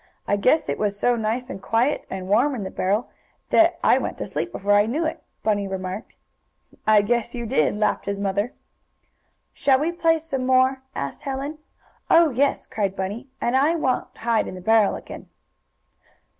"I 0.27 0.35
guess 0.35 0.67
it 0.67 0.79
was 0.79 0.99
so 0.99 1.15
nice 1.15 1.47
and 1.47 1.61
quiet 1.61 2.07
and 2.09 2.27
warm 2.27 2.55
in 2.55 2.63
the 2.63 2.71
barrel 2.71 3.11
that 3.51 3.77
I 3.83 3.99
went 3.99 4.17
to 4.17 4.25
sleep 4.25 4.51
before 4.51 4.73
I 4.73 4.87
knew 4.87 5.05
it," 5.05 5.21
Bunny 5.43 5.67
remarked. 5.67 6.15
"I 6.87 7.03
guess 7.03 7.35
you 7.35 7.45
did," 7.45 7.77
laughed 7.77 8.05
his 8.07 8.19
mother. 8.19 8.53
"Shall 9.53 9.77
we 9.77 9.91
play 9.91 10.17
some 10.17 10.47
more?" 10.47 10.81
asked 10.95 11.21
Helen. 11.21 11.59
"Oh, 12.09 12.31
yes!" 12.31 12.65
cried 12.65 12.95
Bunny. 12.95 13.27
"And 13.39 13.55
I 13.55 13.75
won't 13.75 14.17
hide 14.17 14.47
in 14.47 14.55
the 14.55 14.59
barrel 14.59 14.95
again." 14.95 15.29